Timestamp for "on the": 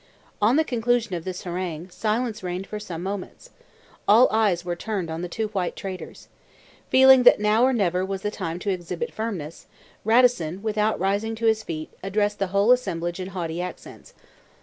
0.41-0.63, 5.11-5.29